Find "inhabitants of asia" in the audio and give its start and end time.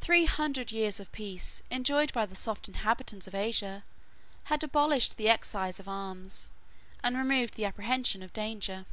2.66-3.84